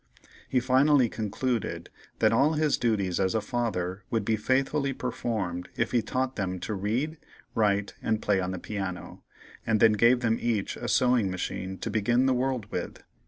[0.49, 5.91] He finally concluded that all his duties as a father would be faithfully performed if
[5.91, 7.17] he taught them to read,
[7.53, 9.21] write, and play on the piano,
[9.63, 13.03] and then gave them each a sewing machine to begin the world with.